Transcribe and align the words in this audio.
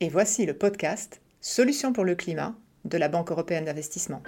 et 0.00 0.08
voici 0.08 0.46
le 0.46 0.54
podcast 0.54 1.20
Solutions 1.42 1.92
pour 1.92 2.04
le 2.04 2.14
climat 2.14 2.54
de 2.86 2.96
la 2.96 3.08
Banque 3.08 3.30
européenne 3.30 3.66
d'investissement. 3.66 4.22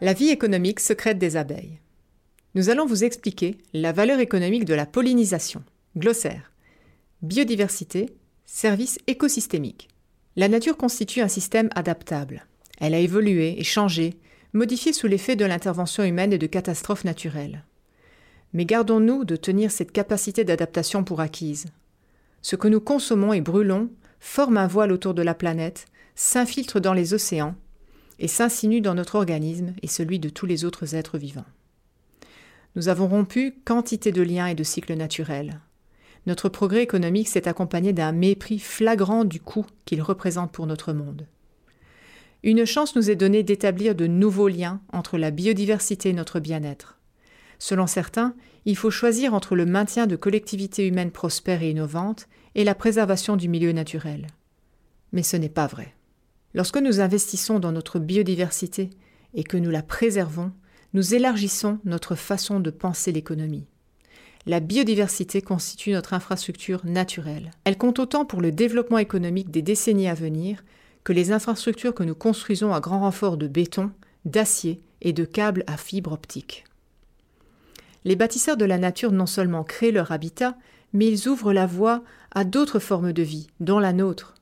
La 0.00 0.12
vie 0.12 0.30
économique 0.30 0.80
secrète 0.80 1.18
des 1.18 1.36
abeilles. 1.36 1.78
Nous 2.56 2.68
allons 2.68 2.84
vous 2.84 3.04
expliquer 3.04 3.58
la 3.72 3.92
valeur 3.92 4.18
économique 4.18 4.64
de 4.64 4.74
la 4.74 4.86
pollinisation. 4.86 5.62
Glossaire. 5.96 6.52
Biodiversité, 7.22 8.06
service 8.44 8.98
écosystémique. 9.06 9.88
La 10.34 10.48
nature 10.48 10.76
constitue 10.76 11.20
un 11.20 11.28
système 11.28 11.70
adaptable. 11.76 12.46
Elle 12.80 12.94
a 12.94 12.98
évolué 12.98 13.60
et 13.60 13.64
changé, 13.64 14.14
modifié 14.52 14.92
sous 14.92 15.06
l'effet 15.06 15.36
de 15.36 15.44
l'intervention 15.44 16.02
humaine 16.02 16.32
et 16.32 16.38
de 16.38 16.46
catastrophes 16.46 17.04
naturelles. 17.04 17.62
Mais 18.52 18.64
gardons-nous 18.64 19.24
de 19.24 19.36
tenir 19.36 19.70
cette 19.70 19.92
capacité 19.92 20.44
d'adaptation 20.44 21.04
pour 21.04 21.20
acquise. 21.20 21.66
Ce 22.42 22.56
que 22.56 22.68
nous 22.68 22.80
consommons 22.80 23.32
et 23.32 23.40
brûlons 23.40 23.90
forme 24.18 24.56
un 24.56 24.66
voile 24.66 24.92
autour 24.92 25.14
de 25.14 25.22
la 25.22 25.34
planète, 25.34 25.86
s'infiltre 26.14 26.80
dans 26.80 26.92
les 26.92 27.14
océans 27.14 27.54
et 28.18 28.28
s'insinue 28.28 28.80
dans 28.80 28.94
notre 28.94 29.14
organisme 29.14 29.74
et 29.82 29.86
celui 29.86 30.18
de 30.18 30.28
tous 30.28 30.46
les 30.46 30.64
autres 30.64 30.94
êtres 30.94 31.16
vivants. 31.16 31.46
Nous 32.76 32.88
avons 32.88 33.08
rompu 33.08 33.54
quantité 33.64 34.12
de 34.12 34.22
liens 34.22 34.46
et 34.46 34.54
de 34.54 34.62
cycles 34.62 34.94
naturels. 34.94 35.60
Notre 36.26 36.48
progrès 36.48 36.82
économique 36.82 37.28
s'est 37.28 37.48
accompagné 37.48 37.92
d'un 37.92 38.12
mépris 38.12 38.58
flagrant 38.58 39.24
du 39.24 39.40
coût 39.40 39.66
qu'il 39.86 40.02
représente 40.02 40.52
pour 40.52 40.66
notre 40.66 40.92
monde. 40.92 41.26
Une 42.42 42.64
chance 42.64 42.94
nous 42.94 43.10
est 43.10 43.16
donnée 43.16 43.42
d'établir 43.42 43.94
de 43.94 44.06
nouveaux 44.06 44.48
liens 44.48 44.80
entre 44.92 45.18
la 45.18 45.30
biodiversité 45.30 46.10
et 46.10 46.14
notre 46.14 46.40
bien-être. 46.40 46.99
Selon 47.60 47.86
certains, 47.86 48.34
il 48.64 48.74
faut 48.74 48.90
choisir 48.90 49.34
entre 49.34 49.54
le 49.54 49.66
maintien 49.66 50.06
de 50.06 50.16
collectivités 50.16 50.86
humaines 50.86 51.10
prospères 51.10 51.62
et 51.62 51.70
innovantes 51.70 52.26
et 52.54 52.64
la 52.64 52.74
préservation 52.74 53.36
du 53.36 53.48
milieu 53.48 53.72
naturel. 53.72 54.26
Mais 55.12 55.22
ce 55.22 55.36
n'est 55.36 55.50
pas 55.50 55.66
vrai. 55.66 55.94
Lorsque 56.54 56.78
nous 56.78 57.00
investissons 57.00 57.60
dans 57.60 57.70
notre 57.70 57.98
biodiversité 57.98 58.88
et 59.34 59.44
que 59.44 59.58
nous 59.58 59.70
la 59.70 59.82
préservons, 59.82 60.52
nous 60.94 61.14
élargissons 61.14 61.78
notre 61.84 62.14
façon 62.14 62.60
de 62.60 62.70
penser 62.70 63.12
l'économie. 63.12 63.66
La 64.46 64.60
biodiversité 64.60 65.42
constitue 65.42 65.92
notre 65.92 66.14
infrastructure 66.14 66.84
naturelle. 66.86 67.50
Elle 67.64 67.76
compte 67.76 67.98
autant 67.98 68.24
pour 68.24 68.40
le 68.40 68.52
développement 68.52 68.98
économique 68.98 69.50
des 69.50 69.62
décennies 69.62 70.08
à 70.08 70.14
venir 70.14 70.64
que 71.04 71.12
les 71.12 71.30
infrastructures 71.30 71.94
que 71.94 72.04
nous 72.04 72.14
construisons 72.14 72.72
à 72.72 72.80
grand 72.80 73.00
renfort 73.00 73.36
de 73.36 73.48
béton, 73.48 73.90
d'acier 74.24 74.80
et 75.02 75.12
de 75.12 75.26
câbles 75.26 75.64
à 75.66 75.76
fibres 75.76 76.12
optiques. 76.12 76.64
Les 78.04 78.16
bâtisseurs 78.16 78.56
de 78.56 78.64
la 78.64 78.78
nature 78.78 79.12
non 79.12 79.26
seulement 79.26 79.64
créent 79.64 79.90
leur 79.90 80.12
habitat, 80.12 80.56
mais 80.92 81.06
ils 81.06 81.28
ouvrent 81.28 81.52
la 81.52 81.66
voie 81.66 82.02
à 82.30 82.44
d'autres 82.44 82.78
formes 82.78 83.12
de 83.12 83.22
vie, 83.22 83.48
dont 83.60 83.78
la 83.78 83.92
nôtre. 83.92 84.34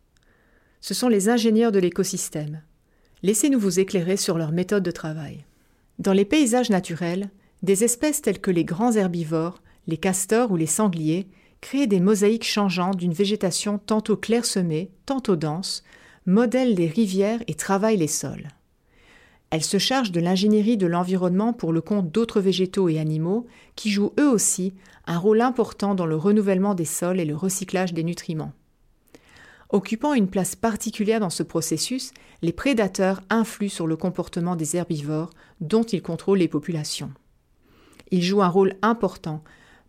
Ce 0.81 0.95
sont 0.95 1.09
les 1.09 1.29
ingénieurs 1.29 1.73
de 1.73 1.79
l'écosystème. 1.79 2.63
Laissez-nous 3.23 3.59
vous 3.59 3.81
éclairer 3.81 4.17
sur 4.17 4.39
leur 4.39 4.53
méthode 4.53 4.85
de 4.85 4.91
travail. 4.91 5.45
Dans 5.99 6.13
les 6.13 6.25
paysages 6.25 6.71
naturels, 6.71 7.31
des 7.63 7.83
espèces 7.83 8.23
telles 8.23 8.41
que 8.41 8.53
les 8.53 8.65
grands 8.65 8.93
herbivores, 8.93 9.61
les 9.89 9.97
castors 9.97 10.53
ou 10.53 10.57
les 10.57 10.67
sangliers 10.67 11.29
créent 11.61 11.89
des 11.89 11.99
mosaïques 11.99 12.45
changeantes 12.45 12.97
d'une 12.97 13.13
végétation 13.13 13.79
tantôt 13.79 14.17
clairsemée, 14.17 14.93
tantôt 15.07 15.35
dense, 15.35 15.83
modèlent 16.27 16.75
les 16.75 16.87
rivières 16.87 17.43
et 17.49 17.55
travaillent 17.55 17.97
les 17.97 18.07
sols. 18.07 18.49
Elles 19.51 19.65
se 19.65 19.79
chargent 19.79 20.13
de 20.13 20.21
l'ingénierie 20.21 20.77
de 20.77 20.87
l'environnement 20.87 21.53
pour 21.53 21.73
le 21.73 21.81
compte 21.81 22.11
d'autres 22.11 22.41
végétaux 22.41 22.89
et 22.89 22.99
animaux 22.99 23.47
qui 23.77 23.91
jouent 23.91 24.13
eux 24.19 24.29
aussi 24.29 24.75
un 25.07 25.19
rôle 25.19 25.41
important 25.41 25.95
dans 25.95 26.07
le 26.07 26.17
renouvellement 26.17 26.75
des 26.75 26.85
sols 26.85 27.19
et 27.19 27.25
le 27.25 27.35
recyclage 27.35 27.95
des 27.95 28.05
nutriments. 28.05 28.53
Occupant 29.71 30.15
une 30.15 30.29
place 30.29 30.55
particulière 30.55 31.21
dans 31.21 31.31
ce 31.31 31.43
processus, 31.43 32.13
les 32.43 32.53
prédateurs 32.53 33.23
influent 33.31 33.71
sur 33.71 33.87
le 33.87 33.97
comportement 33.97 34.57
des 34.57 34.77
herbivores 34.77 35.31
dont 35.61 35.83
ils 35.83 36.03
contrôlent 36.03 36.39
les 36.39 36.49
populations. 36.49 37.13
Ils 38.11 38.23
jouent 38.23 38.43
un 38.43 38.49
rôle 38.49 38.75
important 38.81 39.43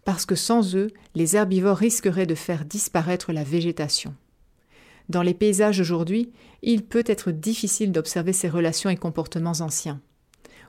parce 0.05 0.25
que 0.25 0.35
sans 0.35 0.75
eux, 0.75 0.91
les 1.15 1.35
herbivores 1.35 1.77
risqueraient 1.77 2.25
de 2.25 2.35
faire 2.35 2.65
disparaître 2.65 3.31
la 3.31 3.43
végétation. 3.43 4.15
Dans 5.09 5.23
les 5.23 5.33
paysages 5.33 5.79
aujourd'hui, 5.79 6.31
il 6.61 6.85
peut 6.85 7.03
être 7.07 7.31
difficile 7.31 7.91
d'observer 7.91 8.31
ces 8.31 8.47
relations 8.47 8.91
et 8.91 8.95
comportements 8.95 9.59
anciens. 9.59 10.01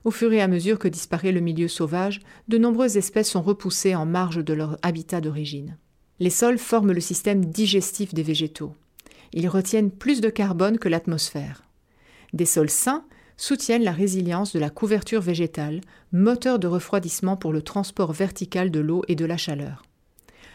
Au 0.05 0.11
fur 0.11 0.33
et 0.33 0.41
à 0.41 0.49
mesure 0.49 0.79
que 0.79 0.89
disparaît 0.89 1.33
le 1.33 1.41
milieu 1.41 1.69
sauvage, 1.69 2.21
de 2.49 2.57
nombreuses 2.57 2.97
espèces 2.97 3.29
sont 3.29 3.43
repoussées 3.43 3.95
en 3.95 4.07
marge 4.07 4.43
de 4.43 4.55
leur 4.55 4.79
habitat 4.81 5.21
d'origine. 5.21 5.77
Les 6.21 6.31
sols 6.31 6.59
forment 6.59 6.93
le 6.93 7.01
système 7.01 7.45
digestif 7.45 8.15
des 8.15 8.23
végétaux. 8.23 8.75
Ils 9.35 9.49
retiennent 9.49 9.91
plus 9.91 10.23
de 10.23 10.31
carbone 10.31 10.79
que 10.79 10.89
l'atmosphère. 10.89 11.65
Des 12.33 12.47
sols 12.47 12.71
sains 12.71 13.05
soutiennent 13.37 13.85
la 13.85 13.93
résilience 13.93 14.55
de 14.55 14.59
la 14.59 14.71
couverture 14.71 15.21
végétale, 15.21 15.83
moteur 16.13 16.59
de 16.59 16.67
refroidissement 16.67 17.37
pour 17.37 17.53
le 17.53 17.63
transport 17.63 18.13
vertical 18.13 18.71
de 18.71 18.81
l'eau 18.81 19.03
et 19.07 19.17
de 19.17 19.27
la 19.27 19.37
chaleur 19.37 19.83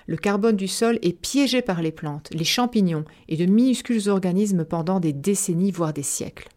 le 0.07 0.17
carbone 0.17 0.55
du 0.55 0.67
sol 0.67 0.99
est 1.01 1.19
piégé 1.19 1.61
par 1.61 1.81
les 1.81 1.91
plantes, 1.91 2.29
les 2.31 2.43
champignons 2.43 3.05
et 3.27 3.37
de 3.37 3.45
minuscules 3.45 4.09
organismes 4.09 4.65
pendant 4.65 4.99
des 4.99 5.13
décennies, 5.13 5.71
voire 5.71 5.93
des 5.93 6.03
siècles. 6.03 6.49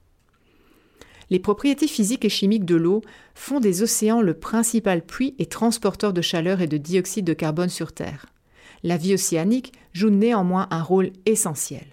Les 1.30 1.38
propriétés 1.38 1.88
physiques 1.88 2.24
et 2.24 2.30
chimiques 2.30 2.64
de 2.64 2.76
l'eau 2.76 3.02
font 3.34 3.60
des 3.60 3.82
océans 3.82 4.22
le 4.22 4.34
principal 4.34 5.04
puits 5.04 5.34
et 5.38 5.46
transporteur 5.46 6.12
de 6.12 6.22
chaleur 6.22 6.60
et 6.60 6.66
de 6.66 6.78
dioxyde 6.78 7.26
de 7.26 7.34
carbone 7.34 7.68
sur 7.68 7.92
Terre. 7.92 8.26
La 8.82 8.96
vie 8.96 9.14
océanique 9.14 9.72
joue 9.92 10.10
néanmoins 10.10 10.68
un 10.70 10.82
rôle 10.82 11.10
essentiel. 11.26 11.86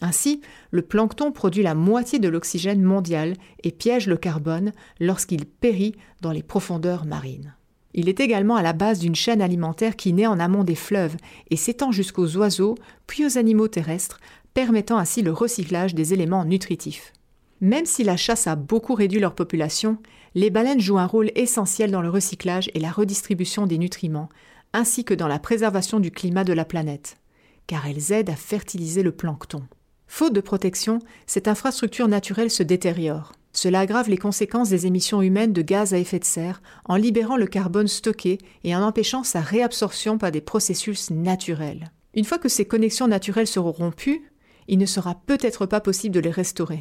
Ainsi, 0.00 0.40
le 0.70 0.82
plancton 0.82 1.32
produit 1.32 1.62
la 1.62 1.74
moitié 1.74 2.18
de 2.18 2.28
l'oxygène 2.28 2.82
mondial 2.82 3.34
et 3.62 3.70
piège 3.70 4.08
le 4.08 4.16
carbone 4.16 4.72
lorsqu'il 5.00 5.46
périt 5.46 5.94
dans 6.22 6.32
les 6.32 6.42
profondeurs 6.42 7.04
marines. 7.04 7.54
Il 7.94 8.08
est 8.08 8.20
également 8.20 8.56
à 8.56 8.62
la 8.62 8.72
base 8.72 8.98
d'une 8.98 9.14
chaîne 9.14 9.42
alimentaire 9.42 9.96
qui 9.96 10.12
naît 10.12 10.26
en 10.26 10.40
amont 10.40 10.64
des 10.64 10.74
fleuves 10.74 11.16
et 11.50 11.56
s'étend 11.56 11.92
jusqu'aux 11.92 12.36
oiseaux, 12.36 12.76
puis 13.06 13.26
aux 13.26 13.38
animaux 13.38 13.68
terrestres, 13.68 14.18
permettant 14.54 14.98
ainsi 14.98 15.22
le 15.22 15.32
recyclage 15.32 15.94
des 15.94 16.14
éléments 16.14 16.44
nutritifs. 16.44 17.12
Même 17.60 17.86
si 17.86 18.02
la 18.02 18.16
chasse 18.16 18.46
a 18.46 18.56
beaucoup 18.56 18.94
réduit 18.94 19.20
leur 19.20 19.34
population, 19.34 19.98
les 20.34 20.50
baleines 20.50 20.80
jouent 20.80 20.98
un 20.98 21.06
rôle 21.06 21.30
essentiel 21.34 21.90
dans 21.90 22.02
le 22.02 22.10
recyclage 22.10 22.70
et 22.74 22.80
la 22.80 22.90
redistribution 22.90 23.66
des 23.66 23.78
nutriments, 23.78 24.28
ainsi 24.72 25.04
que 25.04 25.14
dans 25.14 25.28
la 25.28 25.38
préservation 25.38 26.00
du 26.00 26.10
climat 26.10 26.44
de 26.44 26.52
la 26.52 26.64
planète, 26.64 27.18
car 27.66 27.86
elles 27.86 28.12
aident 28.12 28.30
à 28.30 28.36
fertiliser 28.36 29.02
le 29.02 29.12
plancton. 29.12 29.62
Faute 30.06 30.32
de 30.32 30.40
protection, 30.40 30.98
cette 31.26 31.48
infrastructure 31.48 32.08
naturelle 32.08 32.50
se 32.50 32.62
détériore. 32.62 33.32
Cela 33.52 33.80
aggrave 33.80 34.08
les 34.08 34.18
conséquences 34.18 34.70
des 34.70 34.86
émissions 34.86 35.20
humaines 35.20 35.52
de 35.52 35.62
gaz 35.62 35.92
à 35.92 35.98
effet 35.98 36.18
de 36.18 36.24
serre 36.24 36.62
en 36.86 36.96
libérant 36.96 37.36
le 37.36 37.46
carbone 37.46 37.88
stocké 37.88 38.38
et 38.64 38.74
en 38.74 38.82
empêchant 38.82 39.24
sa 39.24 39.40
réabsorption 39.40 40.16
par 40.16 40.32
des 40.32 40.40
processus 40.40 41.10
naturels. 41.10 41.92
Une 42.14 42.24
fois 42.24 42.38
que 42.38 42.48
ces 42.48 42.64
connexions 42.64 43.08
naturelles 43.08 43.46
seront 43.46 43.72
rompues, 43.72 44.22
il 44.68 44.78
ne 44.78 44.86
sera 44.86 45.14
peut-être 45.26 45.66
pas 45.66 45.80
possible 45.80 46.14
de 46.14 46.20
les 46.20 46.30
restaurer. 46.30 46.80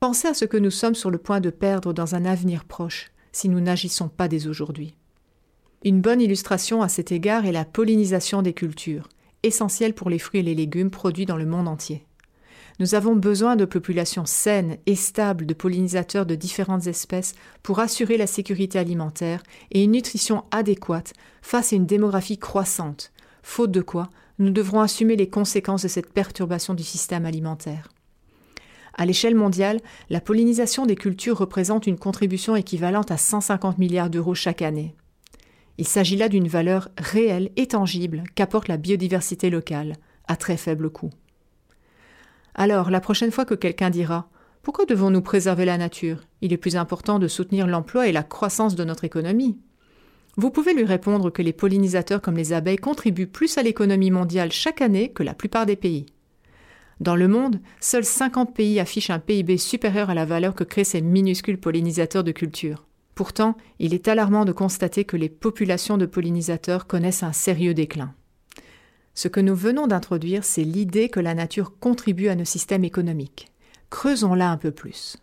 Pensez 0.00 0.28
à 0.28 0.34
ce 0.34 0.44
que 0.44 0.56
nous 0.56 0.70
sommes 0.70 0.94
sur 0.94 1.10
le 1.10 1.18
point 1.18 1.40
de 1.40 1.50
perdre 1.50 1.92
dans 1.92 2.14
un 2.14 2.24
avenir 2.24 2.64
proche 2.64 3.10
si 3.32 3.48
nous 3.48 3.60
n'agissons 3.60 4.08
pas 4.08 4.28
dès 4.28 4.46
aujourd'hui. 4.46 4.94
Une 5.84 6.00
bonne 6.00 6.20
illustration 6.20 6.82
à 6.82 6.88
cet 6.88 7.12
égard 7.12 7.46
est 7.46 7.52
la 7.52 7.64
pollinisation 7.64 8.42
des 8.42 8.52
cultures, 8.52 9.08
essentielle 9.42 9.94
pour 9.94 10.10
les 10.10 10.18
fruits 10.18 10.40
et 10.40 10.44
les 10.44 10.54
légumes 10.54 10.90
produits 10.90 11.26
dans 11.26 11.36
le 11.36 11.46
monde 11.46 11.68
entier. 11.68 12.07
Nous 12.80 12.94
avons 12.94 13.16
besoin 13.16 13.56
de 13.56 13.64
populations 13.64 14.24
saines 14.24 14.78
et 14.86 14.94
stables 14.94 15.46
de 15.46 15.54
pollinisateurs 15.54 16.26
de 16.26 16.36
différentes 16.36 16.86
espèces 16.86 17.34
pour 17.64 17.80
assurer 17.80 18.16
la 18.16 18.28
sécurité 18.28 18.78
alimentaire 18.78 19.42
et 19.72 19.82
une 19.82 19.90
nutrition 19.92 20.44
adéquate 20.52 21.12
face 21.42 21.72
à 21.72 21.76
une 21.76 21.86
démographie 21.86 22.38
croissante, 22.38 23.12
faute 23.42 23.72
de 23.72 23.80
quoi 23.80 24.10
nous 24.38 24.50
devrons 24.50 24.80
assumer 24.80 25.16
les 25.16 25.28
conséquences 25.28 25.82
de 25.82 25.88
cette 25.88 26.12
perturbation 26.12 26.74
du 26.74 26.84
système 26.84 27.26
alimentaire. 27.26 27.88
À 28.94 29.06
l'échelle 29.06 29.34
mondiale, 29.34 29.80
la 30.08 30.20
pollinisation 30.20 30.86
des 30.86 30.96
cultures 30.96 31.38
représente 31.38 31.88
une 31.88 31.98
contribution 31.98 32.54
équivalente 32.54 33.10
à 33.10 33.16
150 33.16 33.78
milliards 33.78 34.10
d'euros 34.10 34.34
chaque 34.34 34.62
année. 34.62 34.94
Il 35.78 35.86
s'agit 35.86 36.16
là 36.16 36.28
d'une 36.28 36.48
valeur 36.48 36.88
réelle 36.96 37.50
et 37.56 37.66
tangible 37.66 38.22
qu'apporte 38.36 38.68
la 38.68 38.76
biodiversité 38.76 39.50
locale, 39.50 39.94
à 40.28 40.36
très 40.36 40.56
faible 40.56 40.90
coût. 40.90 41.10
Alors, 42.60 42.90
la 42.90 43.00
prochaine 43.00 43.30
fois 43.30 43.44
que 43.44 43.54
quelqu'un 43.54 43.88
dira 43.88 44.28
Pourquoi 44.64 44.84
devons-nous 44.84 45.22
préserver 45.22 45.64
la 45.64 45.78
nature? 45.78 46.24
Il 46.40 46.52
est 46.52 46.56
plus 46.56 46.74
important 46.74 47.20
de 47.20 47.28
soutenir 47.28 47.68
l'emploi 47.68 48.08
et 48.08 48.12
la 48.12 48.24
croissance 48.24 48.74
de 48.74 48.82
notre 48.82 49.04
économie. 49.04 49.60
Vous 50.36 50.50
pouvez 50.50 50.74
lui 50.74 50.84
répondre 50.84 51.30
que 51.30 51.40
les 51.40 51.52
pollinisateurs 51.52 52.20
comme 52.20 52.36
les 52.36 52.52
abeilles 52.52 52.76
contribuent 52.76 53.28
plus 53.28 53.58
à 53.58 53.62
l'économie 53.62 54.10
mondiale 54.10 54.50
chaque 54.50 54.80
année 54.80 55.12
que 55.12 55.22
la 55.22 55.34
plupart 55.34 55.66
des 55.66 55.76
pays. 55.76 56.06
Dans 56.98 57.14
le 57.14 57.28
monde, 57.28 57.60
seuls 57.78 58.04
50 58.04 58.52
pays 58.56 58.80
affichent 58.80 59.10
un 59.10 59.20
PIB 59.20 59.56
supérieur 59.56 60.10
à 60.10 60.14
la 60.14 60.24
valeur 60.24 60.56
que 60.56 60.64
créent 60.64 60.82
ces 60.82 61.00
minuscules 61.00 61.60
pollinisateurs 61.60 62.24
de 62.24 62.32
culture. 62.32 62.88
Pourtant, 63.14 63.56
il 63.78 63.94
est 63.94 64.08
alarmant 64.08 64.44
de 64.44 64.50
constater 64.50 65.04
que 65.04 65.16
les 65.16 65.28
populations 65.28 65.96
de 65.96 66.06
pollinisateurs 66.06 66.88
connaissent 66.88 67.22
un 67.22 67.32
sérieux 67.32 67.74
déclin. 67.74 68.14
Ce 69.18 69.26
que 69.26 69.40
nous 69.40 69.56
venons 69.56 69.88
d'introduire, 69.88 70.44
c'est 70.44 70.62
l'idée 70.62 71.08
que 71.08 71.18
la 71.18 71.34
nature 71.34 71.76
contribue 71.80 72.28
à 72.28 72.36
nos 72.36 72.44
systèmes 72.44 72.84
économiques. 72.84 73.50
Creusons-la 73.90 74.48
un 74.48 74.56
peu 74.56 74.70
plus. 74.70 75.16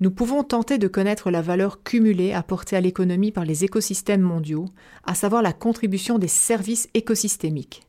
Nous 0.00 0.10
pouvons 0.10 0.44
tenter 0.44 0.78
de 0.78 0.88
connaître 0.88 1.30
la 1.30 1.42
valeur 1.42 1.82
cumulée 1.82 2.32
apportée 2.32 2.76
à 2.76 2.80
l'économie 2.80 3.32
par 3.32 3.44
les 3.44 3.64
écosystèmes 3.66 4.22
mondiaux, 4.22 4.64
à 5.04 5.14
savoir 5.14 5.42
la 5.42 5.52
contribution 5.52 6.18
des 6.18 6.26
services 6.26 6.88
écosystémiques. 6.94 7.82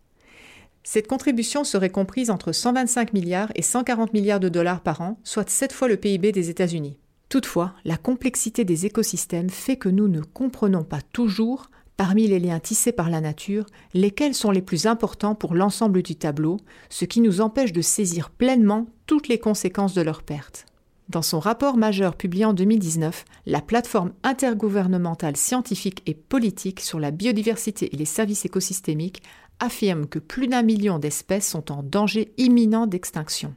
Cette 0.84 1.08
contribution 1.08 1.64
serait 1.64 1.90
comprise 1.90 2.30
entre 2.30 2.52
125 2.52 3.14
milliards 3.14 3.54
et 3.56 3.62
140 3.62 4.12
milliards 4.12 4.42
de 4.42 4.50
dollars 4.50 4.82
par 4.82 5.00
an, 5.00 5.18
soit 5.24 5.50
7 5.50 5.72
fois 5.72 5.88
le 5.88 5.96
PIB 5.96 6.34
des 6.34 6.50
États-Unis. 6.50 6.98
Toutefois, 7.30 7.76
la 7.86 7.96
complexité 7.96 8.66
des 8.66 8.86
écosystèmes 8.86 9.50
fait 9.50 9.78
que 9.78 9.88
nous 9.88 10.10
ne 10.10 10.20
comprenons 10.20 10.84
pas 10.84 11.00
toujours, 11.14 11.72
parmi 12.02 12.26
les 12.26 12.40
liens 12.40 12.60
tissés 12.60 12.92
par 12.92 13.12
la 13.12 13.22
nature, 13.22 13.68
lesquels 13.94 14.34
sont 14.34 14.50
les 14.50 14.64
plus 14.64 14.88
importants 14.88 15.36
pour 15.36 15.54
l'ensemble 15.54 16.02
du 16.02 16.16
tableau, 16.16 16.58
ce 16.90 17.06
qui 17.06 17.22
nous 17.22 17.42
empêche 17.42 17.74
de 17.74 17.84
saisir 17.84 18.32
pleinement 18.32 18.88
toutes 19.06 19.28
les 19.28 19.38
conséquences 19.38 19.94
de 19.94 20.02
leur 20.02 20.24
perte. 20.24 20.66
Dans 21.10 21.22
son 21.22 21.40
rapport 21.40 21.78
majeur 21.78 22.16
publié 22.16 22.44
en 22.44 22.54
2019, 22.54 23.24
la 23.46 23.62
plateforme 23.62 24.14
intergouvernementale 24.24 25.38
scientifique 25.38 26.02
et 26.08 26.16
politique 26.16 26.80
sur 26.80 27.00
la 27.00 27.12
biodiversité 27.12 27.94
et 27.94 27.98
les 27.98 28.06
services 28.06 28.46
écosystémiques 28.46 29.22
affirme 29.60 30.08
que 30.08 30.18
plus 30.18 30.48
d'un 30.48 30.64
million 30.64 30.98
d'espèces 30.98 31.48
sont 31.48 31.72
en 31.72 31.84
danger 31.84 32.34
imminent 32.40 32.88
d'extinction 32.88 33.54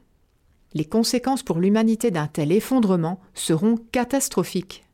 les 0.75 0.85
conséquences 0.85 1.41
pour 1.41 1.59
l'humanité 1.59 2.11
d'un 2.11 2.27
tel 2.27 2.51
effondrement 2.51 3.21
seront 3.33 3.77
catastrophiques. 3.93 4.84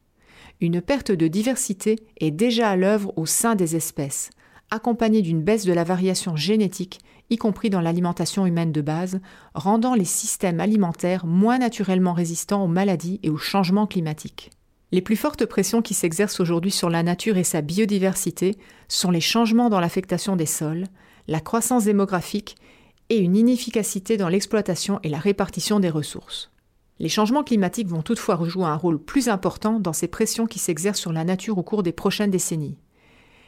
Une 0.61 0.79
perte 0.79 1.11
de 1.11 1.27
diversité 1.27 1.95
est 2.17 2.29
déjà 2.29 2.69
à 2.69 2.75
l'œuvre 2.75 3.11
au 3.17 3.25
sein 3.25 3.55
des 3.55 3.75
espèces, 3.75 4.29
accompagnée 4.69 5.23
d'une 5.23 5.41
baisse 5.41 5.65
de 5.65 5.73
la 5.73 5.83
variation 5.83 6.35
génétique, 6.35 6.99
y 7.31 7.37
compris 7.37 7.71
dans 7.71 7.81
l'alimentation 7.81 8.45
humaine 8.45 8.71
de 8.71 8.81
base, 8.81 9.21
rendant 9.55 9.95
les 9.95 10.05
systèmes 10.05 10.59
alimentaires 10.59 11.25
moins 11.25 11.57
naturellement 11.57 12.13
résistants 12.13 12.63
aux 12.63 12.67
maladies 12.67 13.19
et 13.23 13.31
aux 13.31 13.37
changements 13.37 13.87
climatiques. 13.87 14.51
Les 14.91 15.01
plus 15.01 15.15
fortes 15.15 15.47
pressions 15.47 15.81
qui 15.81 15.95
s'exercent 15.95 16.39
aujourd'hui 16.39 16.69
sur 16.69 16.91
la 16.91 17.01
nature 17.01 17.37
et 17.37 17.43
sa 17.43 17.61
biodiversité 17.61 18.55
sont 18.87 19.09
les 19.09 19.19
changements 19.19 19.69
dans 19.69 19.79
l'affectation 19.79 20.35
des 20.35 20.45
sols, 20.45 20.85
la 21.27 21.39
croissance 21.39 21.85
démographique 21.85 22.55
et 23.09 23.17
une 23.17 23.35
inefficacité 23.35 24.15
dans 24.15 24.29
l'exploitation 24.29 24.99
et 25.01 25.09
la 25.09 25.17
répartition 25.17 25.79
des 25.79 25.89
ressources. 25.89 26.51
Les 27.01 27.09
changements 27.09 27.44
climatiques 27.44 27.88
vont 27.88 28.03
toutefois 28.03 28.36
rejouer 28.36 28.65
un 28.65 28.75
rôle 28.75 29.00
plus 29.00 29.27
important 29.27 29.80
dans 29.80 29.92
ces 29.92 30.07
pressions 30.07 30.45
qui 30.45 30.59
s'exercent 30.59 31.00
sur 31.00 31.12
la 31.12 31.24
nature 31.24 31.57
au 31.57 31.63
cours 31.63 31.81
des 31.81 31.92
prochaines 31.92 32.30
décennies. 32.30 32.77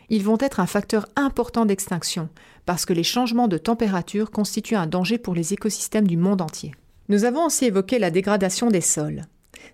Ils 0.09 0.23
vont 0.23 0.39
être 0.39 0.59
un 0.59 0.65
facteur 0.65 1.05
important 1.15 1.67
d'extinction 1.67 2.29
parce 2.65 2.83
que 2.83 2.93
les 2.93 3.03
changements 3.03 3.47
de 3.47 3.59
température 3.59 4.31
constituent 4.31 4.75
un 4.75 4.87
danger 4.87 5.19
pour 5.19 5.35
les 5.35 5.53
écosystèmes 5.53 6.07
du 6.07 6.17
monde 6.17 6.41
entier. 6.41 6.73
Nous 7.09 7.25
avons 7.25 7.45
aussi 7.45 7.65
évoqué 7.65 7.99
la 7.99 8.09
dégradation 8.09 8.71
des 8.71 8.81
sols. 8.81 9.21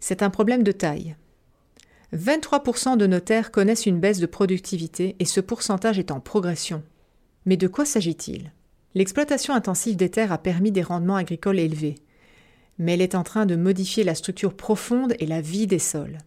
C'est 0.02 0.24
un 0.24 0.30
problème 0.30 0.64
de 0.64 0.74
taille. 0.74 1.16
23% 2.14 2.98
de 2.98 3.08
nos 3.08 3.22
terres 3.22 3.50
connaissent 3.50 3.86
une 3.86 4.02
baisse 4.02 4.20
de 4.20 4.26
productivité 4.26 5.16
et 5.20 5.26
ce 5.26 5.40
pourcentage 5.40 6.00
est 6.00 6.12
en 6.12 6.20
progression. 6.20 6.84
Mais 7.46 7.56
de 7.56 7.70
quoi 7.70 7.86
s'agit-il? 7.86 8.52
L'exploitation 8.94 9.54
intensive 9.54 9.96
des 9.96 10.10
terres 10.10 10.34
a 10.34 10.38
permis 10.38 10.74
des 10.74 10.82
rendements 10.82 11.16
agricoles 11.16 11.60
élevés, 11.60 11.96
mais 12.80 12.94
elle 12.94 13.02
est 13.02 13.16
en 13.16 13.24
train 13.24 13.46
de 13.46 13.56
modifier 13.56 14.04
la 14.04 14.16
structure 14.16 14.56
profonde 14.56 15.14
et 15.20 15.26
la 15.26 15.42
vie 15.42 15.68
des 15.68 15.80
sols. 15.80 16.18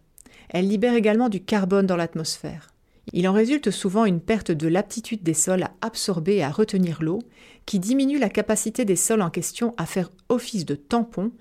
Elle 0.49 0.67
libère 0.67 0.93
également 0.93 1.29
du 1.29 1.43
carbone 1.43 1.87
dans 1.87 1.97
l'atmosphère. 1.97 2.69
Il 3.11 3.27
en 3.27 3.33
résulte 3.33 3.71
souvent 3.71 4.05
une 4.05 4.21
perte 4.21 4.51
de 4.51 4.67
l'aptitude 4.67 5.23
des 5.23 5.33
sols 5.33 5.63
à 5.63 5.71
absorber 5.81 6.37
et 6.37 6.43
à 6.43 6.51
retenir 6.51 7.03
l'eau, 7.03 7.19
qui 7.65 7.79
diminue 7.79 8.19
la 8.19 8.29
capacité 8.29 8.85
des 8.85 8.95
sols 8.95 9.21
en 9.21 9.29
question 9.29 9.73
à 9.77 9.85
faire 9.85 10.11
office 10.29 10.65
de 10.65 10.75
tampon 10.75 11.31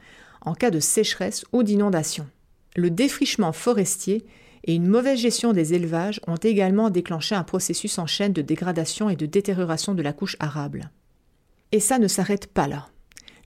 en 0.40 0.54
cas 0.54 0.70
de 0.70 0.80
sécheresse 0.80 1.44
ou 1.52 1.62
d'inondation. 1.62 2.26
Le 2.74 2.90
défrichement 2.90 3.52
forestier 3.52 4.24
et 4.64 4.74
une 4.74 4.86
mauvaise 4.86 5.18
gestion 5.18 5.52
des 5.52 5.74
élevages 5.74 6.20
ont 6.26 6.36
également 6.36 6.90
déclenché 6.90 7.34
un 7.34 7.44
processus 7.44 7.98
en 7.98 8.06
chaîne 8.06 8.32
de 8.32 8.42
dégradation 8.42 9.08
et 9.08 9.16
de 9.16 9.26
détérioration 9.26 9.94
de 9.94 10.02
la 10.02 10.12
couche 10.12 10.36
arable. 10.40 10.90
Et 11.70 11.80
ça 11.80 11.98
ne 11.98 12.08
s'arrête 12.08 12.46
pas 12.46 12.68
là. 12.68 12.91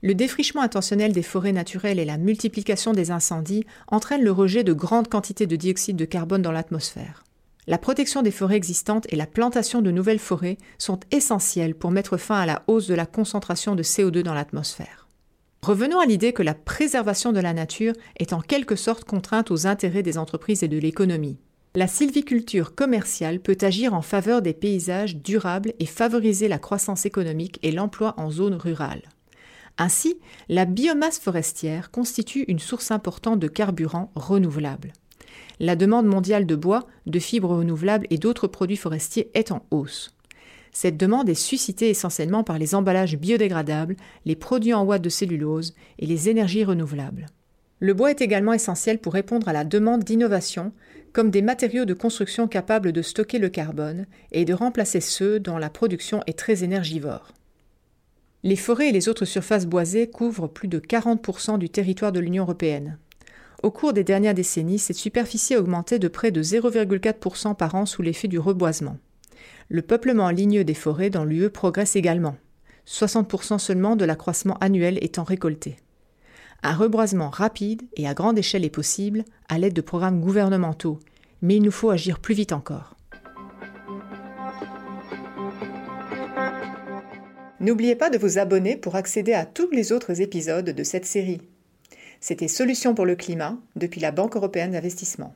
Le 0.03 0.13
défrichement 0.13 0.61
intentionnel 0.61 1.11
des 1.11 1.23
forêts 1.23 1.51
naturelles 1.51 1.97
et 1.97 2.05
la 2.05 2.17
multiplication 2.17 2.93
des 2.93 3.09
incendies 3.09 3.65
entraînent 3.87 4.23
le 4.23 4.31
rejet 4.31 4.63
de 4.63 4.73
grandes 4.73 5.07
quantités 5.07 5.47
de 5.47 5.55
dioxyde 5.55 5.97
de 5.97 6.05
carbone 6.05 6.43
dans 6.43 6.51
l'atmosphère. 6.51 7.23
La 7.65 7.77
protection 7.77 8.21
des 8.21 8.31
forêts 8.31 8.55
existantes 8.55 9.07
et 9.09 9.15
la 9.15 9.25
plantation 9.25 9.81
de 9.81 9.91
nouvelles 9.91 10.19
forêts 10.19 10.57
sont 10.77 10.99
essentielles 11.11 11.75
pour 11.75 11.91
mettre 11.91 12.17
fin 12.17 12.39
à 12.39 12.45
la 12.45 12.63
hausse 12.67 12.87
de 12.87 12.93
la 12.93 13.05
concentration 13.05 13.75
de 13.75 13.83
CO2 13.83 14.21
dans 14.21 14.35
l'atmosphère. 14.35 15.07
Revenons 15.63 15.99
à 15.99 16.05
l'idée 16.05 16.31
que 16.31 16.43
la 16.43 16.53
préservation 16.53 17.33
de 17.33 17.39
la 17.39 17.53
nature 17.53 17.93
est 18.19 18.31
en 18.31 18.39
quelque 18.39 18.75
sorte 18.75 19.03
contrainte 19.03 19.51
aux 19.51 19.67
intérêts 19.67 20.03
des 20.03 20.17
entreprises 20.17 20.63
et 20.63 20.69
de 20.69 20.77
l'économie. 20.77 21.39
La 21.75 21.87
sylviculture 21.87 22.73
commerciale 22.73 23.39
peut 23.39 23.57
agir 23.61 23.93
en 23.93 24.01
faveur 24.01 24.41
des 24.41 24.53
paysages 24.53 25.17
durables 25.17 25.73
et 25.79 25.85
favoriser 25.85 26.47
la 26.47 26.59
croissance 26.59 27.05
économique 27.05 27.59
et 27.63 27.71
l'emploi 27.71 28.13
en 28.17 28.31
zone 28.31 28.55
rurale. 28.55 29.01
Ainsi, 29.77 30.17
la 30.49 30.65
biomasse 30.65 31.19
forestière 31.19 31.91
constitue 31.91 32.45
une 32.47 32.59
source 32.59 32.91
importante 32.91 33.39
de 33.39 33.47
carburant 33.47 34.11
renouvelable. 34.15 34.93
La 35.59 35.75
demande 35.75 36.07
mondiale 36.07 36.45
de 36.45 36.55
bois, 36.55 36.87
de 37.05 37.19
fibres 37.19 37.55
renouvelables 37.55 38.07
et 38.09 38.17
d'autres 38.17 38.47
produits 38.47 38.77
forestiers 38.77 39.29
est 39.33 39.51
en 39.51 39.65
hausse. 39.71 40.15
Cette 40.71 40.97
demande 40.97 41.29
est 41.29 41.33
suscitée 41.33 41.89
essentiellement 41.89 42.43
par 42.43 42.59
les 42.59 42.75
emballages 42.75 43.17
biodégradables, 43.17 43.95
les 44.25 44.35
produits 44.35 44.73
en 44.73 44.85
ouate 44.85 45.01
de 45.01 45.09
cellulose 45.09 45.73
et 45.97 46.05
les 46.05 46.29
énergies 46.29 46.63
renouvelables. 46.63 47.27
Le 47.79 47.93
bois 47.93 48.11
est 48.11 48.21
également 48.21 48.53
essentiel 48.53 48.99
pour 48.99 49.13
répondre 49.13 49.47
à 49.47 49.53
la 49.53 49.63
demande 49.63 50.03
d'innovation, 50.03 50.71
comme 51.13 51.31
des 51.31 51.41
matériaux 51.41 51.85
de 51.85 51.93
construction 51.93 52.47
capables 52.47 52.91
de 52.91 53.01
stocker 53.01 53.39
le 53.39 53.49
carbone 53.49 54.05
et 54.31 54.45
de 54.45 54.53
remplacer 54.53 55.01
ceux 55.01 55.39
dont 55.39 55.57
la 55.57 55.69
production 55.69 56.21
est 56.27 56.37
très 56.37 56.63
énergivore. 56.63 57.33
Les 58.47 58.55
forêts 58.55 58.87
et 58.87 58.91
les 58.93 59.09
autres 59.09 59.25
surfaces 59.25 59.65
boisées 59.65 60.09
couvrent 60.09 60.47
plus 60.47 60.69
de 60.69 60.79
40% 60.79 61.57
du 61.57 61.67
territoire 61.67 62.13
de 62.13 62.21
l'Union 62.21 62.45
européenne. 62.45 62.97
Au 63.61 63.71
cours 63.71 63.91
des 63.91 64.05
dernières 64.05 64.33
décennies, 64.33 64.79
cette 64.79 64.95
superficie 64.95 65.55
a 65.55 65.59
augmenté 65.59 65.99
de 65.99 66.07
près 66.07 66.31
de 66.31 66.41
0,4% 66.41 67.57
par 67.57 67.75
an 67.75 67.85
sous 67.85 68.01
l'effet 68.01 68.29
du 68.29 68.39
reboisement. 68.39 68.99
Le 69.67 69.81
peuplement 69.81 70.29
ligneux 70.29 70.63
des 70.63 70.75
forêts 70.75 71.09
dans 71.09 71.25
l'UE 71.25 71.49
progresse 71.49 71.97
également, 71.97 72.37
60% 72.87 73.59
seulement 73.59 73.97
de 73.97 74.05
l'accroissement 74.05 74.55
annuel 74.61 74.97
étant 75.01 75.25
récolté. 75.25 75.75
Un 76.63 76.73
reboisement 76.73 77.29
rapide 77.29 77.81
et 77.97 78.07
à 78.07 78.13
grande 78.13 78.39
échelle 78.39 78.63
est 78.63 78.69
possible 78.69 79.25
à 79.49 79.59
l'aide 79.59 79.73
de 79.73 79.81
programmes 79.81 80.21
gouvernementaux, 80.21 80.99
mais 81.41 81.57
il 81.57 81.63
nous 81.63 81.71
faut 81.71 81.89
agir 81.89 82.19
plus 82.19 82.33
vite 82.33 82.53
encore. 82.53 82.96
N'oubliez 87.59 87.95
pas 87.95 88.09
de 88.09 88.17
vous 88.17 88.37
abonner 88.37 88.77
pour 88.77 88.95
accéder 88.95 89.33
à 89.33 89.45
tous 89.45 89.71
les 89.71 89.91
autres 89.91 90.21
épisodes 90.21 90.69
de 90.69 90.83
cette 90.83 91.05
série. 91.05 91.41
C'était 92.19 92.47
Solutions 92.47 92.93
pour 92.93 93.05
le 93.05 93.15
climat 93.15 93.57
depuis 93.75 93.99
la 93.99 94.11
Banque 94.11 94.35
européenne 94.35 94.71
d'investissement. 94.71 95.33